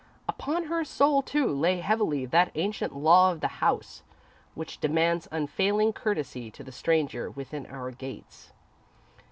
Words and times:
Upon 0.27 0.63
her 0.63 0.83
soul, 0.83 1.21
too, 1.21 1.45
lay 1.45 1.77
heavily 1.77 2.25
that 2.25 2.49
ancient 2.55 2.95
Law 2.95 3.31
of 3.31 3.39
the 3.39 3.61
House, 3.61 4.01
which 4.55 4.79
demands 4.79 5.27
unfailing 5.31 5.93
courtesy 5.93 6.49
to 6.49 6.63
the 6.63 6.71
stranger 6.71 7.29
within 7.29 7.67
our 7.67 7.91
gates. 7.91 8.51